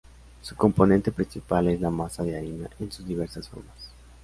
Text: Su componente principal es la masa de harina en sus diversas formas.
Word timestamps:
Su 0.41 0.55
componente 0.55 1.11
principal 1.11 1.67
es 1.67 1.79
la 1.79 1.91
masa 1.91 2.23
de 2.23 2.35
harina 2.35 2.67
en 2.79 2.91
sus 2.91 3.05
diversas 3.05 3.47
formas. 3.47 3.91